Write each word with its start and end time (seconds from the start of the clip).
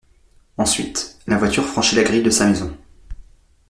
Ensuite, 0.57 1.19
la 1.27 1.37
voiture 1.37 1.63
franchit 1.63 1.95
la 1.95 2.01
grille 2.01 2.23
de 2.23 2.31
sa 2.31 2.47
maison. 2.47 2.75